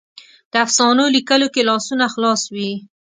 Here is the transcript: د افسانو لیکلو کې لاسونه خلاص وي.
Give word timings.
د 0.51 0.53
افسانو 0.65 1.03
لیکلو 1.15 1.47
کې 1.53 1.61
لاسونه 1.69 2.05
خلاص 2.13 2.41
وي. 2.55 2.71